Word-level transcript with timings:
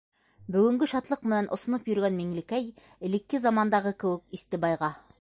Бөгөнгө 0.53 0.87
шатлыҡ 0.91 1.21
менән 1.33 1.51
осоноп 1.57 1.91
йөрөгән 1.93 2.19
Миңлекәй, 2.23 2.67
элекке 3.11 3.45
замандағы 3.47 3.97
кеүек, 4.05 4.29
Истебайға: 4.41 4.95